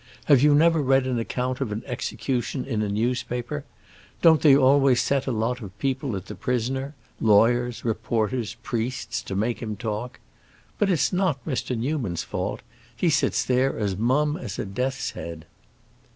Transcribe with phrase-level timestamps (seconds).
[0.25, 3.65] Have you never read an account of an execution in a newspaper?
[4.23, 9.75] Don't they always set a lot of people at the prisoner—lawyers, reporters, priests—to make him
[9.75, 10.19] talk?
[10.79, 11.77] But it's not Mr.
[11.77, 12.63] Newman's fault;
[12.95, 15.45] he sits there as mum as a death's head."